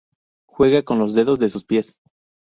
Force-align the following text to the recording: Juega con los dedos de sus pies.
Juega 0.47 0.81
con 0.81 0.97
los 0.97 1.13
dedos 1.13 1.37
de 1.37 1.47
sus 1.49 1.63
pies. 1.63 1.99